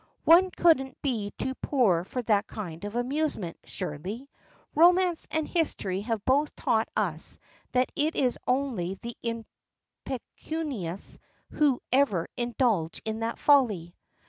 "One 0.23 0.49
couldn't 0.49 0.99
be 1.03 1.29
too 1.37 1.53
poor 1.53 2.03
for 2.03 2.23
that 2.23 2.47
kind 2.47 2.85
of 2.85 2.95
amusement, 2.95 3.55
surely. 3.65 4.31
Romance 4.73 5.27
and 5.29 5.47
history 5.47 6.01
have 6.01 6.25
both 6.25 6.55
taught 6.55 6.89
us 6.97 7.37
that 7.73 7.91
it 7.95 8.15
is 8.15 8.35
only 8.47 8.95
the 8.95 9.15
impecunious 9.21 11.19
who 11.51 11.79
ever 11.91 12.27
indulge 12.35 12.99
in 13.05 13.19
that 13.19 13.37
folly." 13.37 13.95